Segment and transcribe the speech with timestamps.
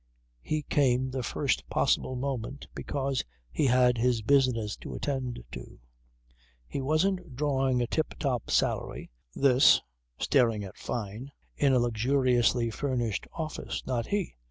[0.41, 5.79] He came the first possible moment because he had his business to attend to.
[6.67, 9.79] He wasn't drawing a tip top salary (this
[10.17, 13.85] staring at Fyne) in a luxuriously furnished office.
[13.85, 14.37] Not he.